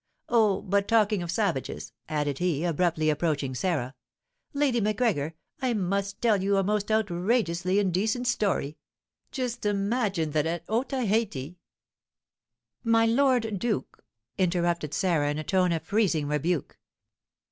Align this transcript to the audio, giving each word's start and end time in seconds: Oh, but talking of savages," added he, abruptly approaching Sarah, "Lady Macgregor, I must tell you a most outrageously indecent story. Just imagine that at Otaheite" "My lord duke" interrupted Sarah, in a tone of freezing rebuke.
Oh, 0.29 0.63
but 0.63 0.87
talking 0.87 1.21
of 1.21 1.29
savages," 1.29 1.93
added 2.09 2.39
he, 2.39 2.63
abruptly 2.65 3.11
approaching 3.11 3.53
Sarah, 3.53 3.93
"Lady 4.51 4.81
Macgregor, 4.81 5.35
I 5.61 5.75
must 5.75 6.19
tell 6.23 6.41
you 6.41 6.57
a 6.57 6.63
most 6.63 6.91
outrageously 6.91 7.77
indecent 7.77 8.25
story. 8.25 8.79
Just 9.31 9.63
imagine 9.63 10.31
that 10.31 10.47
at 10.47 10.63
Otaheite" 10.67 11.55
"My 12.95 13.05
lord 13.05 13.59
duke" 13.59 14.03
interrupted 14.39 14.95
Sarah, 14.95 15.29
in 15.29 15.37
a 15.37 15.43
tone 15.43 15.71
of 15.71 15.83
freezing 15.83 16.27
rebuke. 16.27 16.79